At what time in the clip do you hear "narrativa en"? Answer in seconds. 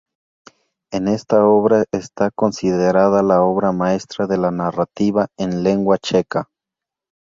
4.49-5.61